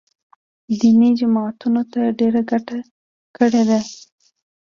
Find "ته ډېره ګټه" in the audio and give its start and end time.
1.91-2.77